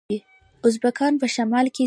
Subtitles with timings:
[0.67, 1.79] ازبکان په شمال کې څه کوي؟